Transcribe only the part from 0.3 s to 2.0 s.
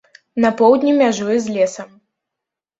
На поўдні мяжуе з лесам.